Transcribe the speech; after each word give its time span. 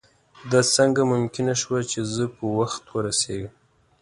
دا 0.51 0.61
څنګه 0.75 1.01
ممکنه 1.13 1.53
شوه 1.61 1.79
چې 1.91 1.99
زه 2.13 2.25
په 2.35 2.43
وخت 2.57 2.83
ورسېږم. 2.95 3.53